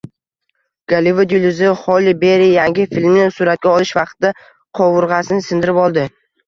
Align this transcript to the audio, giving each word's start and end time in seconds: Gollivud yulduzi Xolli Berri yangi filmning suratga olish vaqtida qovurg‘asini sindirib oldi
Gollivud 0.93 1.35
yulduzi 1.35 1.69
Xolli 1.83 2.15
Berri 2.25 2.49
yangi 2.55 2.89
filmning 2.97 3.31
suratga 3.39 3.75
olish 3.77 3.93
vaqtida 4.01 4.37
qovurg‘asini 4.83 5.51
sindirib 5.53 5.87
oldi 5.89 6.11